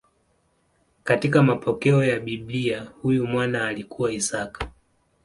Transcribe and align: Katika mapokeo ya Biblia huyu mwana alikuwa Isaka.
Katika 1.03 1.43
mapokeo 1.43 2.03
ya 2.05 2.19
Biblia 2.19 2.83
huyu 3.01 3.27
mwana 3.27 3.67
alikuwa 3.67 4.11
Isaka. 4.11 4.67